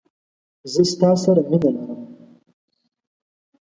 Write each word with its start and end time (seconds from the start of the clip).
زه 0.71 0.81
ستا 0.91 1.09
سره 1.23 1.41
مينه 1.49 1.69
لرم. 1.75 2.01